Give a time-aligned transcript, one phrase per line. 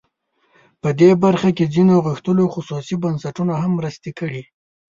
[0.81, 4.43] په دې برخه کې ځینو غښتلو خصوصي بنسټونو هم مرستې کړي.